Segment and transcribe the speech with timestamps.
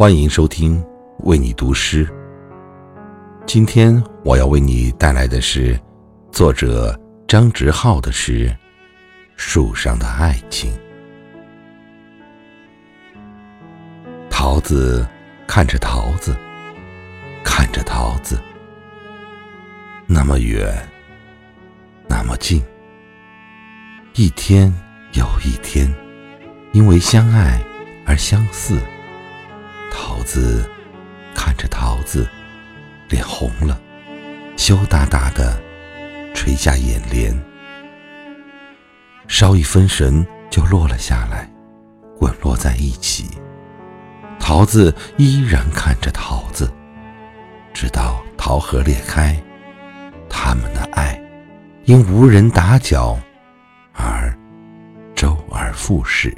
[0.00, 0.82] 欢迎收听
[1.24, 2.08] 为你读诗。
[3.44, 5.78] 今天我要为你带来的是
[6.32, 6.98] 作者
[7.28, 8.48] 张直浩的诗
[9.36, 10.72] 《树上的爱情》。
[14.30, 15.06] 桃子
[15.46, 16.34] 看着桃子，
[17.44, 18.40] 看着桃子，
[20.06, 20.74] 那么远，
[22.08, 22.64] 那么近。
[24.14, 24.72] 一天
[25.12, 25.94] 又一天，
[26.72, 27.60] 因为相爱
[28.06, 28.80] 而相似。
[29.90, 30.68] 桃子
[31.34, 32.28] 看着桃子，
[33.08, 33.80] 脸红了，
[34.56, 35.60] 羞答答的
[36.34, 37.38] 垂下眼帘，
[39.28, 41.50] 稍一分神就落了下来，
[42.18, 43.28] 滚落在一起。
[44.38, 46.72] 桃子依然看着桃子，
[47.72, 49.36] 直到桃核裂开，
[50.28, 51.20] 他们的爱
[51.84, 53.18] 因无人打搅
[53.92, 54.34] 而
[55.14, 56.34] 周而复始。